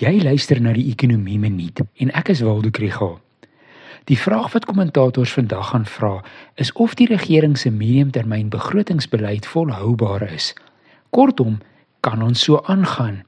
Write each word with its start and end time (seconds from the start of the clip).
Jy 0.00 0.22
luister 0.24 0.56
na 0.56 0.72
die 0.72 0.86
Ekonomie 0.88 1.36
Minuut 1.36 1.82
en 2.00 2.10
ek 2.16 2.30
is 2.32 2.40
Waldo 2.40 2.70
Krügel. 2.72 3.18
Die 4.08 4.16
vraag 4.16 4.48
wat 4.54 4.64
kommentators 4.64 5.34
vandag 5.36 5.68
gaan 5.68 5.84
vra, 5.84 6.14
is 6.56 6.72
of 6.80 6.94
die 6.96 7.06
regering 7.10 7.58
se 7.60 7.70
mediumtermyn 7.70 8.48
begrotingsbeleid 8.48 9.44
volhoubaar 9.46 10.24
is. 10.32 10.54
Kortom, 11.12 11.60
kan 12.00 12.24
ons 12.24 12.40
so 12.40 12.62
aangaan? 12.72 13.20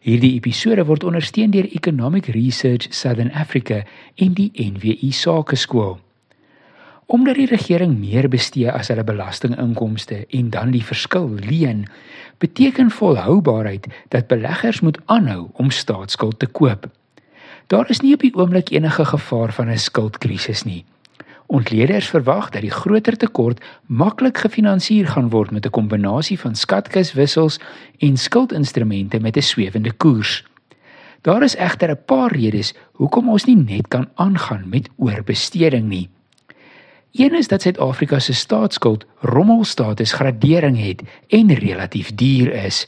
Hierdie 0.00 0.32
episode 0.38 0.86
word 0.88 1.04
ondersteun 1.04 1.52
deur 1.52 1.68
Economic 1.68 2.32
Research 2.32 2.88
Southern 2.96 3.30
Africa 3.36 3.82
en 4.16 4.32
die 4.40 4.48
NWI 4.56 5.12
Sakeskool. 5.12 5.98
Omdat 7.10 7.34
die 7.34 7.48
regering 7.50 7.96
meer 7.98 8.28
bestee 8.30 8.70
as 8.70 8.86
hulle 8.92 9.02
belastinginkomste 9.02 10.20
en 10.38 10.50
dan 10.54 10.70
die 10.70 10.84
verskil 10.86 11.32
leen, 11.42 11.88
beteken 12.38 12.92
volhoubaarheid 12.94 13.88
dat 14.14 14.28
beleggers 14.30 14.78
moet 14.80 15.00
aanhou 15.10 15.48
om 15.58 15.72
staatsskuld 15.74 16.38
te 16.38 16.46
koop. 16.46 16.86
Daar 17.66 17.90
is 17.90 18.00
nie 18.00 18.14
op 18.14 18.22
die 18.22 18.30
oomblik 18.38 18.70
enige 18.70 19.04
gevaar 19.04 19.52
van 19.52 19.70
'n 19.70 19.78
skuldkrisis 19.78 20.62
nie. 20.62 20.84
Ontleeders 21.46 22.08
verwag 22.08 22.50
dat 22.50 22.62
die 22.62 22.70
groter 22.70 23.16
tekort 23.16 23.64
maklik 23.86 24.38
gefinansier 24.38 25.06
gaan 25.06 25.30
word 25.30 25.50
met 25.50 25.66
'n 25.66 25.70
kombinasie 25.70 26.38
van 26.38 26.54
skatkiswissels 26.54 27.58
en 27.98 28.16
skuldinstrumente 28.16 29.20
met 29.20 29.36
'n 29.36 29.42
swewende 29.42 29.92
koers. 29.92 30.44
Daar 31.20 31.42
is 31.42 31.56
egter 31.56 31.90
'n 31.90 32.04
paar 32.06 32.32
redes 32.32 32.74
hoekom 32.92 33.28
ons 33.28 33.44
nie 33.44 33.56
net 33.56 33.88
kan 33.88 34.08
aangaan 34.14 34.68
met 34.68 34.88
oorbesteding 34.96 35.88
nie. 35.88 36.08
Een 37.12 37.34
is 37.34 37.48
dat 37.48 37.62
Suid-Afrika 37.62 38.18
se 38.18 38.32
staatsskuld 38.32 39.04
rommelstatus 39.18 40.12
gradering 40.12 40.78
het 40.78 41.02
en 41.28 41.54
relatief 41.54 42.14
duur 42.14 42.52
is. 42.52 42.86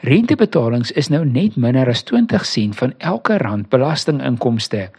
Rentebetalings 0.00 0.90
is 0.90 1.08
nou 1.08 1.24
net 1.24 1.56
minder 1.56 1.88
as 1.88 2.02
20 2.02 2.44
sent 2.46 2.76
van 2.76 2.94
elke 2.98 3.36
rand 3.36 3.68
belastinginkomste. 3.68 4.90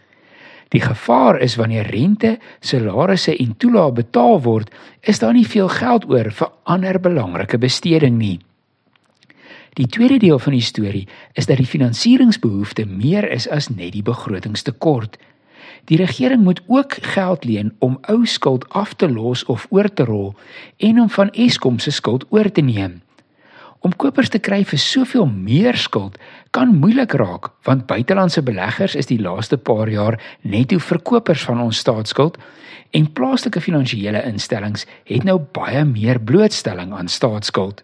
Die 0.68 0.80
gevaar 0.80 1.40
is 1.40 1.56
wanneer 1.56 1.86
rente, 1.86 2.38
salarisse 2.60 3.36
en 3.36 3.56
toelaa 3.56 3.90
betaal 3.92 4.42
word, 4.42 4.74
is 5.00 5.18
daar 5.18 5.32
nie 5.32 5.46
veel 5.46 5.68
geld 5.68 6.08
oor 6.08 6.32
vir 6.32 6.50
ander 6.62 7.00
belangrike 7.00 7.58
besteding 7.58 8.18
nie. 8.18 8.38
Die 9.72 9.86
tweede 9.86 10.18
deel 10.18 10.38
van 10.38 10.52
die 10.52 10.64
storie 10.64 11.06
is 11.32 11.46
dat 11.46 11.56
die 11.56 11.68
finansieringsbehoefte 11.68 12.84
meer 12.86 13.30
is 13.30 13.48
as 13.48 13.68
net 13.68 13.92
die 13.92 14.02
begrotingstekort. 14.02 15.16
Die 15.84 15.96
regering 15.96 16.42
moet 16.44 16.60
ook 16.66 16.92
geld 16.92 17.44
leen 17.44 17.72
om 17.78 17.98
ou 18.00 18.26
skuld 18.26 18.68
af 18.68 18.94
te 18.94 19.10
los 19.10 19.44
of 19.44 19.66
oor 19.70 19.88
te 19.88 20.04
rol 20.04 20.34
en 20.76 21.00
om 21.00 21.10
van 21.10 21.30
Eskom 21.30 21.78
se 21.78 21.90
skuld 21.90 22.24
oor 22.28 22.50
te 22.52 22.60
neem. 22.60 23.00
Om 23.80 23.94
kopers 23.96 24.28
te 24.28 24.38
kry 24.42 24.64
vir 24.66 24.78
soveel 24.78 25.26
meer 25.26 25.76
skuld 25.78 26.18
kan 26.50 26.74
moeilik 26.74 27.12
raak 27.12 27.50
want 27.62 27.86
buitelandse 27.86 28.42
beleggers 28.42 28.94
is 28.94 29.06
die 29.06 29.20
laaste 29.22 29.56
paar 29.56 29.88
jaar 29.88 30.18
netto 30.42 30.78
verkopers 30.78 31.44
van 31.46 31.60
ons 31.62 31.78
staatsskuld 31.78 32.38
en 32.90 33.12
plaaslike 33.12 33.60
finansiële 33.60 34.22
instellings 34.26 34.86
het 35.04 35.24
nou 35.24 35.38
baie 35.52 35.84
meer 35.84 36.20
blootstelling 36.20 36.92
aan 36.92 37.08
staatsskuld. 37.08 37.82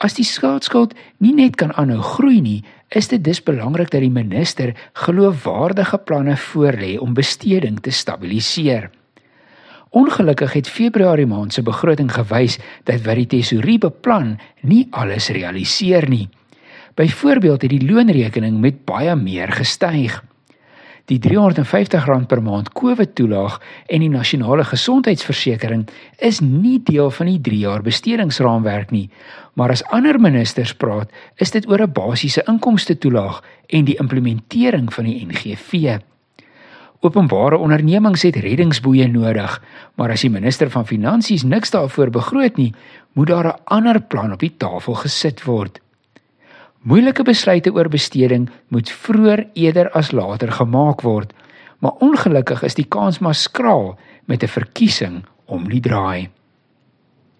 As 0.00 0.14
die 0.16 0.24
staatsskuld 0.24 0.94
nie 1.20 1.34
net 1.36 1.58
kan 1.60 1.74
aanhou 1.76 2.00
groei 2.00 2.38
nie, 2.40 2.62
is 2.88 3.10
dit 3.12 3.20
dus 3.20 3.42
belangrik 3.44 3.90
dat 3.92 4.00
die 4.00 4.12
minister 4.12 4.72
geloofwaardige 4.96 6.00
planne 6.08 6.38
voorlê 6.40 6.94
om 6.96 7.12
besteding 7.14 7.76
te 7.84 7.92
stabiliseer. 7.92 8.88
Ongelukkig 9.90 10.54
het 10.56 10.70
Februarie 10.70 11.26
maand 11.28 11.52
se 11.52 11.62
begroting 11.66 12.08
gewys 12.14 12.56
dat 12.88 13.04
wat 13.04 13.20
die 13.20 13.28
tesourier 13.36 13.82
beplan 13.82 14.38
nie 14.62 14.86
alles 14.90 15.28
realiseer 15.34 16.08
nie. 16.08 16.28
Byvoorbeeld 16.96 17.62
het 17.62 17.70
die 17.74 17.84
loonrekening 17.84 18.56
met 18.60 18.84
baie 18.88 19.16
meer 19.16 19.52
gestyg. 19.52 20.22
Die 21.10 21.18
R350 21.18 22.26
per 22.30 22.38
maand 22.38 22.68
COVID-toelaag 22.78 23.56
en 23.90 24.02
die 24.04 24.10
nasionale 24.12 24.62
gesondheidsversekering 24.68 25.88
is 26.22 26.38
nie 26.38 26.76
deel 26.86 27.10
van 27.10 27.26
die 27.26 27.40
3-jaar 27.48 27.82
bestedingsraamwerk 27.82 28.92
nie, 28.94 29.08
maar 29.58 29.74
as 29.74 29.82
ander 29.90 30.20
ministers 30.22 30.70
praat, 30.78 31.10
is 31.42 31.50
dit 31.50 31.66
oor 31.66 31.82
'n 31.82 31.92
basiese 31.92 32.44
inkomste 32.46 32.94
toelaag 32.94 33.42
en 33.66 33.84
die 33.84 33.98
implementering 33.98 34.92
van 34.94 35.04
die 35.04 35.26
NGV. 35.26 35.98
Openbare 37.00 37.58
ondernemings 37.58 38.22
het 38.22 38.36
reddingsboeie 38.36 39.08
nodig, 39.08 39.62
maar 39.96 40.10
as 40.10 40.20
die 40.20 40.30
minister 40.30 40.70
van 40.70 40.86
finansies 40.86 41.42
niks 41.42 41.70
daarvoor 41.70 42.10
begroot 42.10 42.56
nie, 42.56 42.74
moet 43.14 43.26
daar 43.26 43.46
'n 43.46 43.60
ander 43.64 44.00
plan 44.00 44.32
op 44.32 44.38
die 44.38 44.54
tafel 44.56 44.94
gesit 44.94 45.42
word. 45.44 45.80
Moeilike 46.80 47.26
besluite 47.28 47.68
oor 47.76 47.90
besteding 47.92 48.46
moet 48.72 48.88
vroeër 48.88 49.42
eerder 49.52 49.90
as 49.92 50.14
later 50.16 50.48
gemaak 50.56 51.02
word, 51.04 51.34
maar 51.84 52.00
ongelukkig 52.00 52.62
is 52.64 52.78
die 52.78 52.86
kans 52.88 53.18
maar 53.20 53.36
skraal 53.36 53.98
met 54.24 54.42
'n 54.42 54.48
verkiesing 54.48 55.24
om 55.44 55.68
die 55.68 55.80
draai. 55.80 56.30